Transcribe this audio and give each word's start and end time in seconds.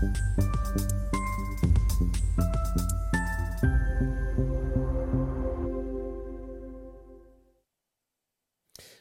Thank 0.00 0.16
you. 0.38 0.57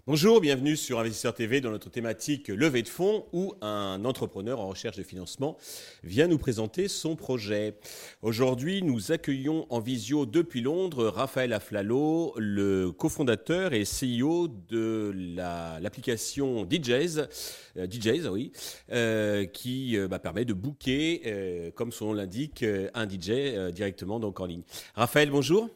Bonjour, 0.07 0.39
bienvenue 0.39 0.77
sur 0.77 0.99
Investisseur 1.01 1.33
TV 1.33 1.59
dans 1.59 1.69
notre 1.69 1.89
thématique 1.89 2.47
levée 2.47 2.81
de 2.81 2.87
fonds 2.87 3.25
où 3.33 3.55
un 3.59 4.05
entrepreneur 4.05 4.61
en 4.61 4.69
recherche 4.69 4.95
de 4.95 5.03
financement 5.03 5.57
vient 6.01 6.29
nous 6.29 6.37
présenter 6.37 6.87
son 6.87 7.17
projet. 7.17 7.75
Aujourd'hui, 8.21 8.81
nous 8.83 9.11
accueillons 9.11 9.65
en 9.69 9.81
visio 9.81 10.25
depuis 10.25 10.61
Londres 10.61 11.07
Raphaël 11.07 11.51
Aflalo, 11.51 12.33
le 12.37 12.91
cofondateur 12.91 13.73
et 13.73 13.83
CEO 13.83 14.47
de 14.47 15.11
l'application 15.35 16.65
DJs, 16.65 17.27
euh, 17.75 17.85
DJs 17.85 18.29
oui, 18.31 18.53
euh, 18.93 19.43
qui 19.43 19.97
euh, 19.97 20.07
bah, 20.07 20.19
permet 20.19 20.45
de 20.45 20.53
booker, 20.53 21.73
comme 21.75 21.91
son 21.91 22.05
nom 22.05 22.13
l'indique, 22.13 22.63
un 22.93 23.09
DJ 23.09 23.73
directement 23.73 24.21
donc 24.21 24.39
en 24.39 24.45
ligne. 24.45 24.63
Raphaël, 24.95 25.31
bonjour. 25.31 25.69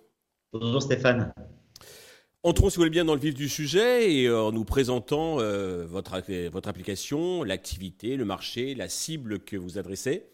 Bonjour 0.53 0.81
Stéphane. 0.81 1.33
Entrons, 2.43 2.71
si 2.71 2.77
vous 2.77 2.79
voulez 2.79 2.89
bien, 2.89 3.05
dans 3.05 3.13
le 3.13 3.19
vif 3.19 3.35
du 3.35 3.47
sujet 3.47 4.11
et 4.11 4.25
euh, 4.25 4.41
en 4.41 4.51
nous 4.51 4.65
présentant 4.65 5.37
euh, 5.39 5.85
votre, 5.87 6.19
votre 6.49 6.69
application, 6.69 7.43
l'activité, 7.43 8.17
le 8.17 8.25
marché, 8.25 8.73
la 8.73 8.89
cible 8.89 9.39
que 9.39 9.55
vous 9.55 9.77
adressez. 9.77 10.25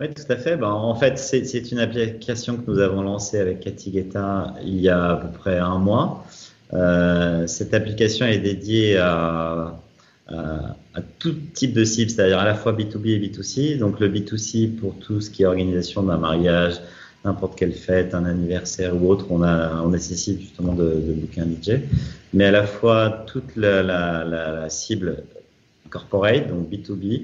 Oui, 0.00 0.08
tout 0.14 0.22
à 0.30 0.36
fait. 0.36 0.56
Ben, 0.56 0.70
en 0.70 0.94
fait, 0.94 1.18
c'est 1.18 1.70
une 1.70 1.78
application 1.78 2.56
que 2.56 2.70
nous 2.70 2.78
avons 2.78 3.02
lancée 3.02 3.38
avec 3.38 3.60
Cathy 3.60 3.90
Guetta 3.90 4.54
il 4.64 4.80
y 4.80 4.88
a 4.88 5.10
à 5.10 5.16
peu 5.16 5.28
près 5.28 5.58
un 5.58 5.78
mois. 5.78 6.26
Euh, 6.72 7.46
cette 7.46 7.74
application 7.74 8.24
est 8.24 8.38
dédiée 8.38 8.96
à, 8.96 9.78
à, 10.28 11.02
tout 11.18 11.34
type 11.52 11.74
de 11.74 11.84
cible, 11.84 12.10
c'est-à-dire 12.10 12.38
à 12.38 12.46
la 12.46 12.54
fois 12.54 12.72
B2B 12.72 13.08
et 13.08 13.18
B2C. 13.18 13.78
Donc 13.78 14.00
le 14.00 14.08
B2C 14.08 14.74
pour 14.74 14.98
tout 14.98 15.20
ce 15.20 15.28
qui 15.28 15.42
est 15.42 15.46
organisation 15.46 16.02
d'un 16.02 16.16
mariage, 16.16 16.80
n'importe 17.24 17.56
quelle 17.56 17.72
fête, 17.72 18.14
un 18.14 18.24
anniversaire 18.24 19.00
ou 19.00 19.08
autre, 19.08 19.26
on, 19.30 19.42
a, 19.42 19.80
on 19.82 19.90
nécessite 19.90 20.40
justement 20.40 20.72
de, 20.72 20.84
de 20.84 21.40
un 21.40 21.46
DJ. 21.46 21.80
Mais 22.34 22.46
à 22.46 22.50
la 22.50 22.66
fois 22.66 23.24
toute 23.26 23.56
la, 23.56 23.82
la, 23.82 24.24
la, 24.24 24.68
cible 24.68 25.24
corporate, 25.90 26.48
donc 26.48 26.70
B2B, 26.70 27.22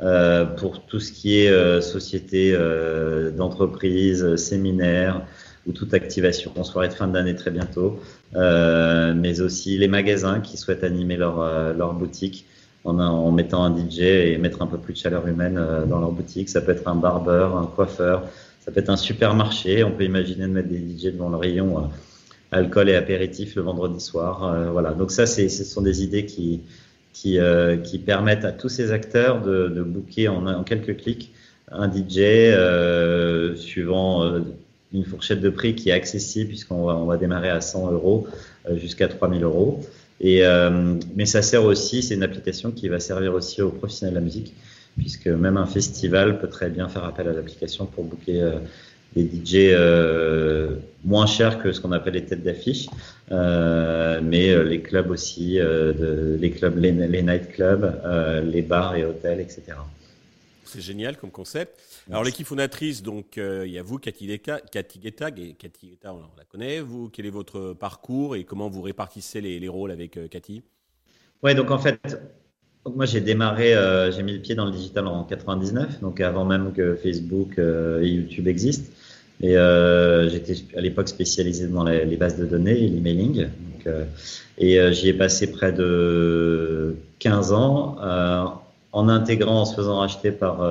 euh, 0.00 0.44
pour 0.44 0.82
tout 0.86 1.00
ce 1.00 1.12
qui 1.12 1.38
est 1.38 1.50
euh, 1.50 1.80
société 1.80 2.52
euh, 2.54 3.30
d'entreprise, 3.30 4.36
séminaire 4.36 5.22
ou 5.66 5.72
toute 5.72 5.94
activation, 5.94 6.52
on 6.56 6.64
soirée 6.64 6.88
de 6.88 6.94
fin 6.94 7.08
d'année 7.08 7.34
très 7.34 7.50
bientôt, 7.50 8.00
euh, 8.34 9.14
mais 9.14 9.40
aussi 9.40 9.78
les 9.78 9.88
magasins 9.88 10.40
qui 10.40 10.56
souhaitent 10.56 10.84
animer 10.84 11.16
leur, 11.16 11.40
euh, 11.40 11.72
leur 11.72 11.92
boutique 11.94 12.46
en, 12.84 12.98
en, 13.00 13.32
mettant 13.32 13.64
un 13.64 13.76
DJ 13.76 14.00
et 14.00 14.38
mettre 14.38 14.62
un 14.62 14.66
peu 14.66 14.78
plus 14.78 14.92
de 14.94 14.98
chaleur 14.98 15.26
humaine 15.26 15.58
euh, 15.58 15.84
dans 15.84 15.98
leur 15.98 16.12
boutique. 16.12 16.48
Ça 16.48 16.60
peut 16.60 16.72
être 16.72 16.86
un 16.86 16.94
barbeur, 16.94 17.56
un 17.56 17.66
coiffeur, 17.66 18.22
ça 18.66 18.72
peut 18.72 18.80
être 18.80 18.90
un 18.90 18.96
supermarché. 18.96 19.84
On 19.84 19.92
peut 19.92 20.04
imaginer 20.04 20.42
de 20.42 20.52
mettre 20.52 20.68
des 20.68 20.78
DJ 20.78 21.12
devant 21.12 21.30
le 21.30 21.36
rayon 21.36 21.78
euh, 21.78 21.86
alcool 22.50 22.90
et 22.90 22.96
apéritif 22.96 23.54
le 23.54 23.62
vendredi 23.62 24.00
soir. 24.00 24.44
Euh, 24.44 24.70
voilà. 24.70 24.92
Donc 24.92 25.12
ça, 25.12 25.24
ce 25.24 25.48
sont 25.48 25.82
des 25.82 26.02
idées 26.02 26.26
qui, 26.26 26.62
qui, 27.12 27.38
euh, 27.38 27.76
qui, 27.76 27.98
permettent 27.98 28.44
à 28.44 28.52
tous 28.52 28.68
ces 28.68 28.90
acteurs 28.90 29.40
de, 29.40 29.68
de 29.68 29.82
booker 29.82 30.28
en, 30.28 30.46
en, 30.46 30.64
quelques 30.64 30.98
clics 30.98 31.32
un 31.72 31.90
DJ 31.90 32.18
euh, 32.18 33.56
suivant 33.56 34.22
euh, 34.22 34.40
une 34.92 35.04
fourchette 35.04 35.40
de 35.40 35.48
prix 35.48 35.74
qui 35.74 35.88
est 35.88 35.92
accessible 35.92 36.48
puisqu'on 36.48 36.84
va, 36.84 36.96
on 36.96 37.06
va 37.06 37.16
démarrer 37.16 37.48
à 37.48 37.60
100 37.60 37.90
euros 37.92 38.26
jusqu'à 38.74 39.08
3000 39.08 39.42
euros. 39.44 39.80
Et, 40.20 40.42
mais 41.14 41.26
ça 41.26 41.42
sert 41.42 41.64
aussi, 41.64 42.02
c'est 42.02 42.14
une 42.14 42.22
application 42.22 42.70
qui 42.70 42.88
va 42.88 43.00
servir 43.00 43.34
aussi 43.34 43.60
aux 43.60 43.70
professionnels 43.70 44.14
de 44.14 44.18
la 44.18 44.24
musique 44.24 44.54
puisque 44.96 45.26
même 45.26 45.56
un 45.56 45.66
festival 45.66 46.38
peut 46.38 46.48
très 46.48 46.70
bien 46.70 46.88
faire 46.88 47.04
appel 47.04 47.28
à 47.28 47.32
l'application 47.32 47.86
pour 47.86 48.04
booker 48.04 48.40
euh, 48.40 48.58
des 49.14 49.24
DJ 49.24 49.70
euh, 49.72 50.76
moins 51.04 51.26
chers 51.26 51.62
que 51.62 51.72
ce 51.72 51.80
qu'on 51.80 51.92
appelle 51.92 52.14
les 52.14 52.24
têtes 52.24 52.42
d'affiche, 52.42 52.86
euh, 53.32 54.20
mais 54.22 54.64
les 54.64 54.82
clubs 54.82 55.10
aussi, 55.10 55.56
de, 55.56 56.36
les 56.38 56.50
clubs, 56.50 56.76
les, 56.76 56.92
les 56.92 57.22
night 57.22 57.48
clubs, 57.52 57.98
les 58.44 58.60
bars 58.62 58.94
et 58.94 59.06
hôtels, 59.06 59.40
etc. 59.40 59.62
C'est 60.64 60.82
génial 60.82 61.16
comme 61.16 61.30
concept. 61.30 61.80
Alors 62.10 62.24
l'équipe 62.24 62.46
fondatrice, 62.46 63.02
donc 63.02 63.36
il 63.38 63.70
y 63.70 63.78
a 63.78 63.82
vous, 63.82 63.98
Cathy 63.98 64.26
Guetta, 64.26 64.60
Cathy 64.60 64.98
Guetta, 64.98 65.30
Cathy 65.30 65.86
Guetta, 65.88 66.12
on 66.12 66.20
la 66.36 66.44
connaît. 66.44 66.80
Vous, 66.80 67.08
quel 67.08 67.24
est 67.24 67.30
votre 67.30 67.72
parcours 67.72 68.36
et 68.36 68.44
comment 68.44 68.68
vous 68.68 68.82
répartissez 68.82 69.40
les, 69.40 69.58
les 69.58 69.68
rôles 69.68 69.92
avec 69.92 70.18
Cathy? 70.28 70.62
Ouais, 71.42 71.54
donc 71.54 71.70
en 71.70 71.78
fait, 71.78 72.00
donc 72.86 72.96
moi 72.96 73.04
j'ai 73.04 73.20
démarré, 73.20 73.74
euh, 73.74 74.10
j'ai 74.12 74.22
mis 74.22 74.32
le 74.32 74.38
pied 74.38 74.54
dans 74.54 74.64
le 74.64 74.70
digital 74.70 75.06
en 75.06 75.24
99, 75.24 76.00
donc 76.00 76.20
avant 76.20 76.44
même 76.44 76.72
que 76.72 76.94
Facebook 76.94 77.58
euh, 77.58 78.00
et 78.02 78.08
YouTube 78.08 78.48
existent. 78.48 78.90
Et 79.40 79.56
euh, 79.56 80.28
j'étais 80.30 80.54
à 80.76 80.80
l'époque 80.80 81.08
spécialisé 81.08 81.66
dans 81.66 81.84
les, 81.84 82.16
bases 82.16 82.38
de 82.38 82.46
données 82.46 82.84
et 82.84 82.88
l'emailing. 82.88 83.48
Euh, 83.86 84.04
et 84.58 84.80
euh, 84.80 84.92
j'y 84.92 85.08
ai 85.08 85.12
passé 85.12 85.50
près 85.52 85.72
de 85.72 86.96
15 87.18 87.52
ans 87.52 87.96
en 88.92 89.08
intégrant, 89.08 89.62
en 89.62 89.64
se 89.66 89.74
faisant 89.74 89.98
racheter 89.98 90.30
par 90.30 90.66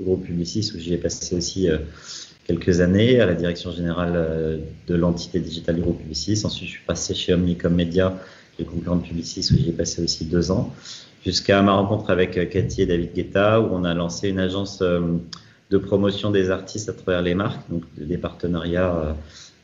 Groupe 0.00 0.24
Publicis, 0.24 0.70
où 0.74 0.78
j'y 0.78 0.92
ai 0.92 0.98
passé 0.98 1.34
aussi 1.34 1.68
quelques 2.46 2.80
années 2.80 3.20
à 3.20 3.26
la 3.26 3.34
direction 3.34 3.72
générale 3.72 4.60
de 4.86 4.94
l'entité 4.94 5.40
digitale 5.40 5.76
du 5.76 5.82
Publicis. 5.82 6.42
Ensuite, 6.44 6.68
je 6.68 6.74
suis 6.74 6.84
passé 6.84 7.14
chez 7.14 7.32
Omnicom 7.32 7.72
Media, 7.72 8.18
les 8.58 8.66
concurrents 8.66 8.96
de 8.96 9.02
Publicis, 9.06 9.48
où 9.50 9.56
j'y 9.56 9.70
ai 9.70 9.72
passé 9.72 10.02
aussi 10.02 10.26
deux 10.26 10.50
ans 10.50 10.74
jusqu'à 11.24 11.62
ma 11.62 11.72
rencontre 11.72 12.10
avec 12.10 12.36
euh, 12.36 12.44
Cathy 12.44 12.82
et 12.82 12.86
David 12.86 13.12
Guetta, 13.14 13.60
où 13.60 13.68
on 13.72 13.84
a 13.84 13.94
lancé 13.94 14.28
une 14.28 14.38
agence 14.38 14.80
euh, 14.82 15.00
de 15.70 15.78
promotion 15.78 16.30
des 16.30 16.50
artistes 16.50 16.88
à 16.88 16.92
travers 16.92 17.22
les 17.22 17.34
marques, 17.34 17.68
donc 17.70 17.82
des 17.96 18.18
partenariats, 18.18 19.16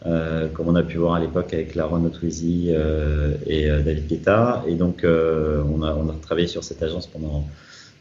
euh, 0.07 0.49
comme 0.49 0.69
on 0.69 0.75
a 0.75 0.83
pu 0.83 0.97
voir 0.97 1.15
à 1.15 1.21
l'époque 1.21 1.53
avec 1.53 1.75
la 1.75 1.85
Renault 1.85 2.09
Twizy 2.09 2.69
euh, 2.71 3.35
et 3.47 3.69
David 3.69 4.09
Guetta. 4.09 4.65
Et 4.67 4.75
donc, 4.75 5.05
on, 5.05 5.83
a, 5.83 6.15
travaillé 6.23 6.49
sur 6.49 6.65
cette 6.65 6.83
agence 6.83 7.07
pendant 7.07 7.47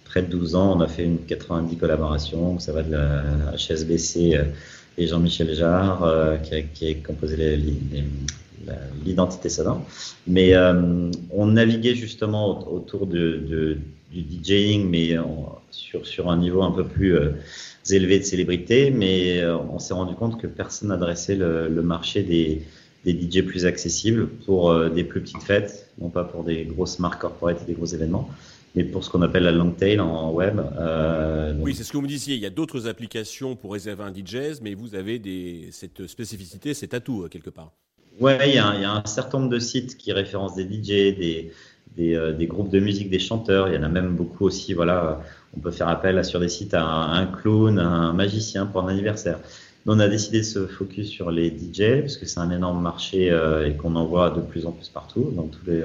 près 0.06 0.22
de 0.22 0.28
12 0.28 0.56
ans. 0.56 0.78
On 0.78 0.82
a 0.82 0.88
fait 0.88 1.04
une 1.04 1.20
90 1.20 1.76
collaborations, 1.76 2.58
ça 2.58 2.72
va 2.72 2.84
de 2.84 2.92
la 2.92 3.24
HSBC 3.58 4.40
et 4.98 5.08
Jean-Michel 5.08 5.54
Jarre, 5.54 6.40
qui, 6.74 6.88
a, 6.88 6.94
composé 7.06 7.36
les, 7.36 7.74
l'identité 9.06 9.50
sonore. 9.50 9.82
Mais 10.28 10.54
euh, 10.54 11.12
on 11.32 11.48
naviguait 11.48 11.96
justement 11.96 12.72
autour 12.72 13.08
de, 13.08 13.42
de, 13.48 13.78
du 14.12 14.24
DJing, 14.44 14.90
mais 14.90 15.16
sur, 15.72 16.06
sur 16.06 16.30
un 16.30 16.38
niveau 16.38 16.62
un 16.62 16.72
peu 16.72 16.86
plus 16.86 17.16
euh, 17.16 17.32
élevé 17.90 18.20
de 18.20 18.24
célébrité. 18.24 18.92
Mais 18.92 19.40
euh, 19.40 19.58
on 19.58 19.80
s'est 19.80 19.94
rendu 19.94 20.16
compte 20.16 20.40
que 20.40 20.48
personne 20.48 20.90
n'adressait 20.90 21.36
le, 21.36 21.68
le, 21.70 21.82
marché 21.82 22.24
des, 22.24 22.62
des 23.06 23.14
DJ 23.14 23.46
plus 23.46 23.66
accessibles 23.66 24.28
pour 24.28 24.72
euh, 24.72 24.90
des 24.90 25.04
plus 25.04 25.22
petites 25.22 25.44
fêtes, 25.44 25.92
non 26.00 26.10
pas 26.10 26.24
pour 26.24 26.44
des 26.44 26.66
grosses 26.66 27.00
marques 27.00 27.22
corporate 27.22 27.62
et 27.64 27.66
des 27.66 27.74
gros 27.74 27.86
événements 27.86 28.30
mais 28.76 28.84
pour 28.84 29.04
ce 29.04 29.10
qu'on 29.10 29.24
appelle 29.24 29.42
la 29.42 29.52
long 29.52 29.72
tail 29.72 30.00
en 30.00 30.32
web. 30.32 30.62
Euh. 30.78 31.56
Oui, 31.60 31.74
c'est 31.74 31.84
ce 31.84 31.92
que 31.92 31.98
vous 31.98 32.04
me 32.04 32.08
disiez. 32.08 32.36
Il 32.36 32.42
y 32.42 32.46
a 32.46 32.52
d'autres 32.52 32.86
applications 32.86 33.56
pour 33.56 33.74
réserver 33.74 34.04
un 34.04 34.14
DJ, 34.14 34.62
mais 34.62 34.76
vous 34.76 34.94
avez 34.94 35.18
des, 35.18 35.70
cette 35.72 36.06
spécificité, 36.06 36.76
cet 36.76 36.94
atout 36.94 37.28
quelque 37.32 37.50
part. 37.50 37.72
Ouais, 38.20 38.50
il 38.50 38.52
y, 38.52 38.56
y, 38.56 38.60
a 38.60 38.92
un 38.92 39.06
certain 39.06 39.40
nombre 39.40 39.52
de 39.52 39.60
sites 39.60 39.98
qui 39.98 40.12
référencent 40.12 40.56
des 40.56 40.64
DJ, 40.64 41.16
des, 41.18 41.52
des, 41.96 42.16
euh, 42.16 42.34
des, 42.34 42.48
groupes 42.48 42.70
de 42.70 42.80
musique, 42.80 43.10
des 43.10 43.20
chanteurs. 43.20 43.70
Il 43.70 43.76
y 43.76 43.78
en 43.78 43.84
a 43.84 43.90
même 43.90 44.16
beaucoup 44.16 44.46
aussi. 44.46 44.74
Voilà, 44.74 45.22
on 45.56 45.60
peut 45.60 45.72
faire 45.72 45.88
appel 45.88 46.24
sur 46.26 46.40
des 46.40 46.50
sites 46.50 46.74
à 46.74 46.84
un, 46.84 47.14
un 47.14 47.26
clown, 47.26 47.80
un 47.80 48.14
magicien 48.14 48.66
pour 48.66 48.82
un 48.82 48.88
anniversaire. 48.88 49.40
Nous, 49.86 49.94
on 49.94 50.00
a 50.00 50.08
décidé 50.08 50.40
de 50.40 50.44
se 50.44 50.68
focus 50.68 51.08
sur 51.08 51.32
les 51.32 51.50
DJ 51.50 52.02
parce 52.02 52.18
que 52.18 52.26
c'est 52.26 52.40
un 52.40 52.52
énorme 52.52 52.82
marché 52.82 53.32
euh, 53.32 53.68
et 53.68 53.76
qu'on 53.76 53.96
en 53.96 54.06
voit 54.06 54.30
de 54.30 54.42
plus 54.42 54.66
en 54.66 54.72
plus 54.72 54.90
partout, 54.90 55.32
dans 55.36 55.48
tous 55.48 55.66
les 55.66 55.84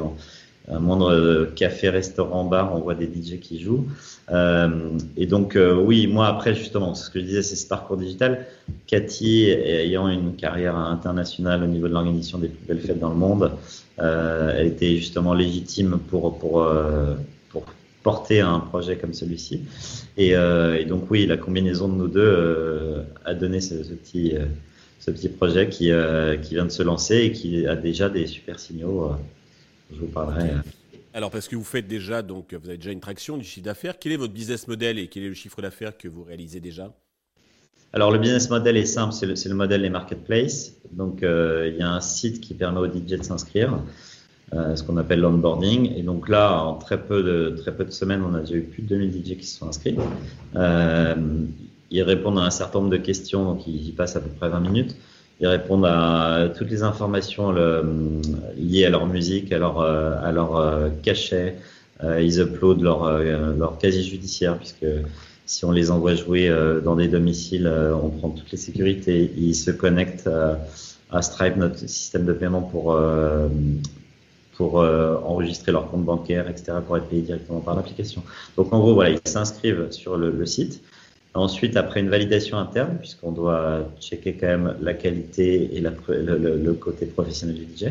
un 0.68 0.78
moindre 0.78 1.50
café, 1.54 1.90
restaurant, 1.90 2.44
bar, 2.44 2.74
on 2.74 2.80
voit 2.80 2.94
des 2.94 3.06
DJ 3.06 3.38
qui 3.38 3.60
jouent. 3.60 3.86
Euh, 4.30 4.90
et 5.16 5.26
donc, 5.26 5.56
euh, 5.56 5.74
oui, 5.74 6.06
moi, 6.06 6.26
après, 6.26 6.54
justement, 6.54 6.94
ce 6.94 7.10
que 7.10 7.20
je 7.20 7.24
disais, 7.24 7.42
c'est 7.42 7.56
ce 7.56 7.66
parcours 7.66 7.96
digital. 7.96 8.46
Cathy, 8.86 9.50
ayant 9.50 10.08
une 10.08 10.36
carrière 10.36 10.76
internationale 10.76 11.62
au 11.62 11.66
niveau 11.66 11.88
de 11.88 11.92
l'organisation 11.92 12.38
des 12.38 12.48
plus 12.48 12.66
belles 12.66 12.80
fêtes 12.80 12.98
dans 12.98 13.10
le 13.10 13.16
monde, 13.16 13.52
euh, 13.98 14.54
elle 14.56 14.68
était 14.68 14.96
justement 14.96 15.34
légitime 15.34 15.98
pour, 16.08 16.38
pour, 16.38 16.62
euh, 16.62 17.14
pour 17.50 17.64
porter 18.02 18.40
un 18.40 18.60
projet 18.60 18.96
comme 18.96 19.12
celui-ci. 19.12 19.62
Et, 20.16 20.34
euh, 20.34 20.78
et, 20.78 20.86
donc, 20.86 21.10
oui, 21.10 21.26
la 21.26 21.36
combinaison 21.36 21.88
de 21.88 21.94
nous 21.94 22.08
deux 22.08 23.04
a 23.26 23.34
donné 23.34 23.60
ce, 23.60 23.82
ce 23.82 23.92
petit, 23.92 24.34
ce 25.00 25.10
petit 25.10 25.28
projet 25.28 25.68
qui, 25.68 25.90
qui 26.42 26.54
vient 26.54 26.64
de 26.64 26.70
se 26.70 26.82
lancer 26.82 27.16
et 27.16 27.32
qui 27.32 27.66
a 27.66 27.76
déjà 27.76 28.08
des 28.08 28.26
super 28.26 28.58
signaux 28.58 29.10
je 29.94 30.00
vous 30.00 30.06
parlerai. 30.06 30.50
Okay. 30.50 30.70
Alors, 31.14 31.30
parce 31.30 31.46
que 31.46 31.54
vous 31.54 31.64
faites 31.64 31.86
déjà, 31.86 32.22
donc, 32.22 32.54
vous 32.54 32.68
avez 32.68 32.76
déjà 32.76 32.90
une 32.90 33.00
traction 33.00 33.36
du 33.38 33.44
chiffre 33.44 33.64
d'affaires. 33.64 33.98
Quel 34.00 34.12
est 34.12 34.16
votre 34.16 34.32
business 34.32 34.66
model 34.66 34.98
et 34.98 35.06
quel 35.06 35.22
est 35.22 35.28
le 35.28 35.34
chiffre 35.34 35.62
d'affaires 35.62 35.96
que 35.96 36.08
vous 36.08 36.24
réalisez 36.24 36.58
déjà? 36.58 36.92
Alors, 37.92 38.10
le 38.10 38.18
business 38.18 38.50
model 38.50 38.76
est 38.76 38.84
simple, 38.84 39.12
c'est 39.12 39.26
le, 39.26 39.34
le, 39.48 39.54
modèle 39.54 39.82
des 39.82 39.90
marketplaces. 39.90 40.72
Donc, 40.90 41.22
euh, 41.22 41.70
il 41.72 41.78
y 41.78 41.82
a 41.82 41.88
un 41.88 42.00
site 42.00 42.40
qui 42.40 42.54
permet 42.54 42.80
aux 42.80 42.88
DJ 42.88 43.18
de 43.18 43.22
s'inscrire. 43.22 43.78
ce 44.52 44.82
qu'on 44.82 44.96
appelle 44.96 45.20
l'onboarding. 45.20 45.96
Et 45.96 46.02
donc 46.02 46.28
là, 46.28 46.60
en 46.62 46.74
très 46.74 47.00
peu 47.00 47.22
de 47.22 47.56
très 47.56 47.74
peu 47.74 47.84
de 47.84 47.90
semaines, 47.90 48.22
on 48.22 48.34
a 48.34 48.40
déjà 48.40 48.56
eu 48.56 48.62
plus 48.62 48.82
de 48.82 48.88
2000 48.88 49.10
DJ 49.10 49.38
qui 49.38 49.46
se 49.46 49.58
sont 49.58 49.68
inscrits. 49.68 49.96
ils 51.90 52.02
répondent 52.02 52.38
à 52.38 52.42
un 52.42 52.50
certain 52.50 52.80
nombre 52.80 52.90
de 52.90 52.96
questions, 52.96 53.44
donc 53.44 53.66
ils 53.68 53.88
y 53.88 53.92
passent 53.92 54.16
à 54.16 54.20
peu 54.20 54.30
près 54.30 54.48
20 54.48 54.60
minutes. 54.60 54.96
Ils 55.40 55.46
répondent 55.46 55.86
à 55.86 56.48
toutes 56.56 56.70
les 56.70 56.82
informations 56.82 57.52
liées 58.56 58.84
à 58.84 58.90
leur 58.90 59.06
musique, 59.06 59.52
à 59.52 59.58
leur, 59.58 59.80
à 59.80 60.30
leur 60.32 60.90
cachet. 61.02 61.56
ils 62.02 62.40
uploadent 62.40 62.82
leur, 62.82 63.18
leur 63.18 63.78
casier 63.78 64.02
judiciaire, 64.02 64.56
puisque 64.56 64.86
si 65.46 65.64
on 65.64 65.72
les 65.72 65.90
envoie 65.90 66.14
jouer 66.14 66.48
euh, 66.48 66.80
dans 66.80 66.96
des 66.96 67.08
domiciles, 67.08 67.66
euh, 67.66 67.94
on 67.94 68.08
prend 68.08 68.30
toutes 68.30 68.50
les 68.50 68.58
sécurités. 68.58 69.30
Ils 69.36 69.54
se 69.54 69.70
connectent 69.70 70.26
euh, 70.26 70.54
à 71.10 71.22
Stripe, 71.22 71.56
notre 71.56 71.78
système 71.78 72.24
de 72.24 72.32
paiement, 72.32 72.62
pour, 72.62 72.98
pour 74.56 74.76
enregistrer 74.78 75.70
leur 75.70 75.88
compte 75.88 76.04
bancaire, 76.04 76.48
etc., 76.48 76.72
pour 76.84 76.96
être 76.96 77.06
payé 77.06 77.22
directement 77.22 77.60
par 77.60 77.76
l'application. 77.76 78.24
Donc 78.56 78.72
en 78.72 78.80
gros, 78.80 78.94
voilà, 78.94 79.10
ils 79.10 79.20
s'inscrivent 79.24 79.92
sur 79.92 80.16
le, 80.16 80.44
site. 80.44 80.82
Ensuite, 81.34 81.76
après 81.76 81.98
une 81.98 82.10
validation 82.10 82.58
interne, 82.58 82.96
puisqu'on 82.98 83.32
doit 83.32 83.90
checker 84.00 84.34
quand 84.34 84.46
même 84.46 84.76
la 84.80 84.94
qualité 84.94 85.76
et 85.76 85.80
la, 85.80 85.90
le, 86.08 86.72
côté 86.74 87.06
professionnel 87.06 87.56
du 87.56 87.64
DJ, 87.64 87.88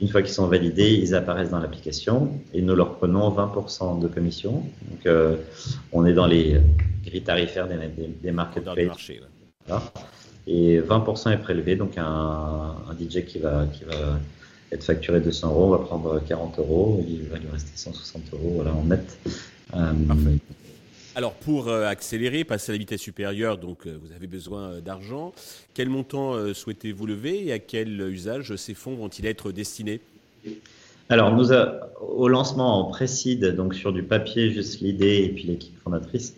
une 0.00 0.08
fois 0.08 0.22
qu'ils 0.22 0.32
sont 0.32 0.46
validés, 0.46 0.92
ils 0.92 1.14
apparaissent 1.16 1.50
dans 1.50 1.58
l'application 1.58 2.32
et 2.54 2.62
nous 2.62 2.76
leur 2.76 2.94
prenons 2.94 3.28
20% 3.30 4.00
de 4.00 4.06
commission. 4.06 4.62
Donc, 4.88 5.06
euh, 5.06 5.36
on 5.92 6.06
est 6.06 6.12
dans 6.12 6.26
les 6.26 6.60
grilles 7.04 7.22
tarifaires 7.22 7.66
des, 7.66 7.76
des, 7.76 8.08
des 8.22 8.30
marketplaces. 8.30 9.10
Et 10.46 10.80
20% 10.80 11.32
est 11.32 11.38
prélevé, 11.38 11.74
donc 11.74 11.98
un, 11.98 12.04
un, 12.88 12.94
DJ 12.98 13.24
qui 13.24 13.40
va, 13.40 13.66
qui 13.66 13.84
va 13.84 14.18
être 14.72 14.84
facturé 14.84 15.20
200 15.20 15.50
euros 15.50 15.70
va 15.70 15.78
prendre 15.78 16.20
40 16.20 16.58
euros, 16.60 17.04
il 17.06 17.24
va 17.28 17.38
lui 17.38 17.48
rester 17.52 17.72
160 17.74 18.22
euros 18.32 18.52
voilà, 18.54 18.72
en 18.72 18.84
net. 18.84 19.18
Euh, 19.74 19.92
Parfait. 20.06 20.38
Alors 21.16 21.32
pour 21.32 21.68
euh, 21.68 21.86
accélérer, 21.86 22.44
passer 22.44 22.70
à 22.70 22.74
la 22.74 22.78
vitesse 22.78 23.00
supérieure, 23.00 23.58
donc 23.58 23.86
euh, 23.86 23.98
vous 24.00 24.12
avez 24.14 24.28
besoin 24.28 24.70
euh, 24.70 24.80
d'argent. 24.80 25.32
Quel 25.74 25.88
montant 25.88 26.54
souhaitez-vous 26.54 27.06
lever 27.06 27.46
et 27.46 27.52
à 27.52 27.58
quel 27.58 28.00
usage 28.00 28.54
ces 28.56 28.74
fonds 28.74 28.94
vont-ils 28.94 29.26
être 29.26 29.50
destinés? 29.50 30.00
Alors 31.08 31.34
nous, 31.34 31.48
au 32.00 32.28
lancement 32.28 32.78
en 32.78 32.84
précide, 32.84 33.56
donc 33.56 33.74
sur 33.74 33.92
du 33.92 34.02
papier, 34.02 34.52
juste 34.52 34.80
l'idée 34.80 35.24
et 35.24 35.28
puis 35.30 35.44
l'équipe 35.44 35.76
fondatrice, 35.82 36.36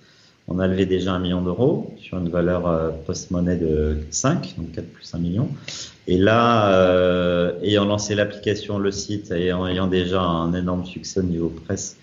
on 0.49 0.59
a 0.59 0.67
levé 0.67 0.87
déjà 0.87 1.13
un 1.13 1.19
million 1.19 1.43
d'euros 1.43 1.95
sur 2.01 2.19
une 2.19 2.31
valeur 2.31 2.95
post-monnaie 3.05 3.57
de 3.57 3.99
5, 4.11 4.55
donc 4.57 4.73
4 4.73 4.87
plus 4.89 5.15
1 5.15 5.19
million. 5.19 5.49
Et 6.07 6.17
là, 6.17 7.53
ayant 7.63 7.85
lancé 7.85 8.15
l'application, 8.15 8.79
le 8.79 8.91
site, 8.91 9.31
et 9.31 9.53
en 9.53 9.67
ayant 9.67 9.87
déjà 9.87 10.23
un 10.23 10.55
énorme 10.55 10.85
succès 10.85 11.21
au 11.21 11.25
niveau 11.25 11.49
presse, 11.49 11.97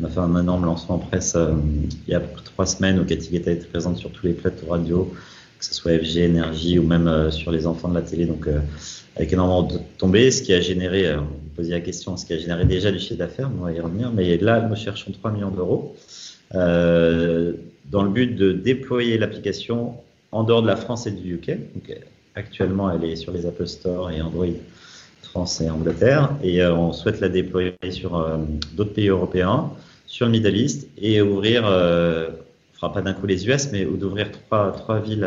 on 0.00 0.04
a 0.04 0.08
fait 0.08 0.20
un 0.20 0.40
énorme 0.40 0.64
lancement 0.64 0.96
en 0.96 0.98
presse 0.98 1.34
euh, 1.36 1.54
il 2.06 2.12
y 2.12 2.14
a 2.14 2.20
trois 2.20 2.66
semaines 2.66 3.00
où 3.00 3.04
Cathy 3.04 3.30
Guetta 3.30 3.50
été 3.50 3.66
présente 3.66 3.96
sur 3.96 4.10
tous 4.10 4.26
les 4.26 4.32
plateaux 4.32 4.66
radio, 4.68 5.12
que 5.58 5.64
ce 5.64 5.74
soit 5.74 5.98
FG, 5.98 6.18
Énergie 6.18 6.78
ou 6.78 6.86
même 6.86 7.08
euh, 7.08 7.30
sur 7.30 7.50
les 7.50 7.66
enfants 7.66 7.88
de 7.88 7.94
la 7.94 8.02
télé. 8.02 8.26
Donc, 8.26 8.46
euh, 8.46 8.60
avec 9.16 9.32
énormément 9.32 9.62
de 9.62 9.78
tombées, 9.98 10.30
ce 10.30 10.42
qui 10.42 10.54
a 10.54 10.60
généré, 10.60 11.14
vous 11.16 11.50
posiez 11.54 11.72
la 11.72 11.80
question, 11.80 12.16
ce 12.16 12.24
qui 12.24 12.32
a 12.32 12.38
généré 12.38 12.64
déjà 12.64 12.90
du 12.90 12.98
chiffre 12.98 13.18
d'affaires, 13.18 13.50
on 13.58 13.64
va 13.64 13.72
y 13.72 13.80
revenir. 13.80 14.10
Mais 14.10 14.38
là, 14.38 14.66
nous 14.66 14.74
cherchons 14.74 15.12
3 15.12 15.32
millions 15.32 15.50
d'euros 15.50 15.94
dans 16.54 18.02
le 18.02 18.08
but 18.08 18.34
de 18.36 18.52
déployer 18.52 19.18
l'application 19.18 19.94
en 20.30 20.44
dehors 20.44 20.62
de 20.62 20.66
la 20.66 20.76
France 20.76 21.06
et 21.06 21.10
du 21.10 21.34
UK. 21.34 21.48
Donc, 21.74 21.94
actuellement, 22.34 22.90
elle 22.90 23.04
est 23.04 23.16
sur 23.16 23.32
les 23.32 23.44
Apple 23.44 23.66
Store 23.66 24.10
et 24.10 24.22
Android 24.22 24.46
France 25.32 25.62
et 25.62 25.70
Angleterre, 25.70 26.36
et 26.42 26.60
euh, 26.60 26.74
on 26.74 26.92
souhaite 26.92 27.20
la 27.20 27.30
déployer 27.30 27.72
sur 27.90 28.18
euh, 28.18 28.36
d'autres 28.74 28.92
pays 28.92 29.08
européens, 29.08 29.70
sur 30.06 30.26
le 30.26 30.32
Middle 30.32 30.54
East, 30.54 30.88
et 30.98 31.22
ouvrir, 31.22 31.62
euh, 31.66 32.28
on 32.74 32.76
fera 32.76 32.92
pas 32.92 33.00
d'un 33.00 33.14
coup 33.14 33.26
les 33.26 33.48
US, 33.48 33.72
mais 33.72 33.86
d'ouvrir 33.86 34.30
trois, 34.30 34.72
trois 34.72 35.00
villes 35.00 35.26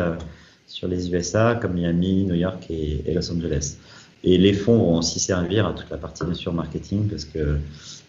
sur 0.68 0.86
les 0.86 1.10
USA, 1.10 1.58
comme 1.60 1.72
Miami, 1.72 2.24
New 2.24 2.36
York 2.36 2.70
et, 2.70 3.02
Los 3.12 3.32
Angeles. 3.32 3.78
Et 4.22 4.38
les 4.38 4.52
fonds 4.52 4.78
vont 4.78 4.98
aussi 4.98 5.18
servir 5.18 5.66
à 5.66 5.72
toute 5.72 5.90
la 5.90 5.96
partie, 5.96 6.24
bien 6.24 6.34
sûr, 6.34 6.52
marketing, 6.52 7.08
parce 7.08 7.24
que 7.24 7.58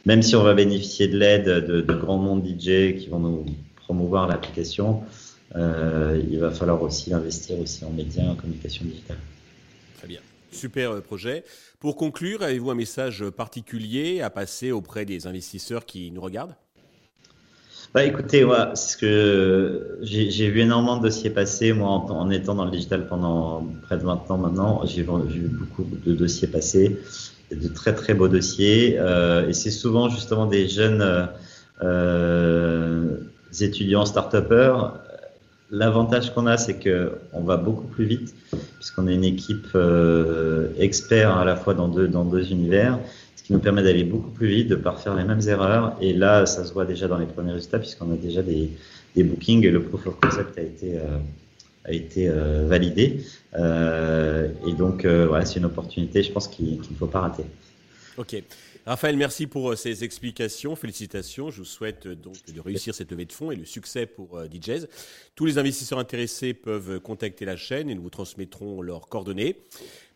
même 0.06 0.22
si 0.22 0.36
on 0.36 0.44
va 0.44 0.54
bénéficier 0.54 1.08
de 1.08 1.18
l'aide 1.18 1.46
de, 1.46 1.82
de 1.82 1.94
grands 1.96 2.20
mondes 2.20 2.46
DJ 2.46 2.96
qui 3.00 3.08
vont 3.10 3.20
nous 3.20 3.46
promouvoir 3.76 4.28
l'application, 4.28 5.02
il 5.56 6.38
va 6.40 6.52
falloir 6.52 6.80
aussi 6.84 7.12
investir 7.12 7.58
aussi 7.58 7.84
en 7.86 7.90
médias, 7.90 8.30
en 8.30 8.36
communication 8.36 8.86
digitale. 8.86 9.18
Très 9.98 10.08
bien. 10.08 10.20
Super 10.52 10.92
euh, 10.92 11.02
projet. 11.02 11.44
Pour 11.80 11.96
conclure, 11.96 12.42
avez-vous 12.42 12.72
un 12.72 12.76
message 12.76 13.30
particulier 13.30 14.22
à 14.22 14.30
passer 14.30 14.72
auprès 14.72 15.06
des 15.06 15.28
investisseurs 15.28 15.86
qui 15.86 16.12
nous 16.12 16.22
regardent? 16.22 16.56
Bah, 17.94 18.04
écoutez, 18.04 18.46
ce 18.76 18.98
que 18.98 19.98
j'ai 20.02 20.50
vu 20.50 20.60
énormément 20.60 20.98
de 20.98 21.04
dossiers 21.04 21.30
passer, 21.30 21.72
moi, 21.72 21.90
en, 21.90 22.30
étant 22.30 22.54
dans 22.54 22.66
le 22.66 22.72
digital 22.72 23.08
pendant 23.08 23.66
près 23.84 23.98
de 23.98 24.04
20 24.04 24.30
ans 24.30 24.38
maintenant, 24.38 24.86
j'ai 24.86 25.04
vu 25.04 25.48
beaucoup 25.48 25.86
de 26.06 26.14
dossiers 26.14 26.48
passer, 26.48 26.98
de 27.50 27.68
très 27.70 27.96
très 27.96 28.14
beaux 28.14 28.28
dossiers, 28.28 28.98
euh, 29.00 29.48
et 29.48 29.54
c'est 29.54 29.72
souvent 29.72 30.10
justement 30.10 30.48
des 30.48 30.68
jeunes 30.68 31.30
euh, 31.82 33.18
étudiants 33.62 34.06
start-upers 34.06 35.00
L'avantage 35.70 36.34
qu'on 36.34 36.46
a, 36.46 36.56
c'est 36.58 36.76
que 36.76 37.14
on 37.34 37.42
va 37.42 37.58
beaucoup 37.58 37.88
plus 37.88 38.06
vite, 38.06 38.34
puisqu'on 38.76 39.08
est 39.08 39.16
une 39.16 39.26
équipe 39.26 39.68
euh, 39.76 40.70
expert 40.80 41.36
à 41.36 41.44
la 41.44 41.58
fois 41.58 41.74
dans 41.74 41.90
deux, 41.90 42.08
dans 42.08 42.24
deux 42.24 42.52
univers, 42.52 42.98
ce 43.36 43.44
qui 43.44 43.52
nous 43.52 43.60
permet 43.60 43.84
d'aller 43.84 44.06
beaucoup 44.06 44.30
plus 44.30 44.48
vite, 44.48 44.70
de 44.70 44.76
ne 44.76 44.82
pas 44.82 44.92
refaire 44.92 45.16
les 45.16 45.26
mêmes 45.26 45.42
erreurs. 45.46 45.98
Et 46.00 46.14
là, 46.14 46.46
ça 46.46 46.64
se 46.64 46.72
voit 46.72 46.86
déjà 46.86 47.10
dans 47.10 47.18
les 47.18 47.26
premiers 47.26 47.52
résultats, 47.52 47.80
puisqu'on 47.80 48.12
a 48.14 48.16
déjà 48.16 48.42
des, 48.42 48.72
des 49.16 49.24
bookings 49.24 49.66
et 49.66 49.72
le 49.72 49.82
proof 49.82 50.08
of 50.08 50.20
concept 50.22 50.58
a 50.58 50.62
été, 50.62 50.98
euh, 50.98 51.18
a 51.84 51.92
été 51.92 52.30
euh, 52.30 52.66
validé. 52.66 53.22
Euh, 53.56 54.48
et 54.66 54.74
donc, 54.74 55.04
euh, 55.04 55.26
voilà, 55.28 55.44
c'est 55.44 55.60
une 55.60 55.66
opportunité, 55.66 56.24
je 56.24 56.32
pense, 56.32 56.48
qu'il 56.48 56.78
ne 56.78 56.96
faut 56.98 57.08
pas 57.08 57.22
rater. 57.22 57.44
Ok. 58.18 58.36
Raphaël, 58.88 59.16
merci 59.16 59.46
pour 59.46 59.72
euh, 59.72 59.76
ces 59.76 60.04
explications. 60.04 60.76
Félicitations. 60.76 61.52
Je 61.52 61.60
vous 61.60 61.66
souhaite 61.66 62.08
euh, 62.08 62.16
donc 62.16 62.36
de 62.52 62.60
réussir 62.60 62.96
cette 62.96 63.12
levée 63.12 63.26
de 63.26 63.32
fonds 63.32 63.52
et 63.52 63.56
le 63.56 63.66
succès 63.66 64.08
pour 64.08 64.40
euh, 64.40 64.48
DJs. 64.48 64.88
Tous 65.36 65.46
les 65.46 65.60
investisseurs 65.60 66.00
intéressés 66.00 66.56
peuvent 66.56 67.00
contacter 67.00 67.46
la 67.46 67.56
chaîne 67.56 67.92
et 67.92 67.96
nous 67.96 68.02
vous 68.02 68.10
transmettrons 68.10 68.82
leurs 68.82 69.08
coordonnées. 69.08 69.58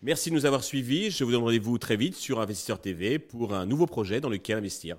Merci 0.01 0.31
de 0.31 0.36
nous 0.36 0.48
avoir 0.48 0.63
suivis. 0.63 1.12
Je 1.12 1.24
vous 1.24 1.31
donne 1.31 1.44
rendez-vous 1.44 1.77
très 1.77 1.95
vite 1.95 2.15
sur 2.15 2.39
Investisseur 2.39 2.81
TV 2.81 3.19
pour 3.19 3.53
un 3.53 3.68
nouveau 3.68 3.86
projet 3.86 4.19
dans 4.19 4.30
lequel 4.30 4.57
investir. 4.57 4.97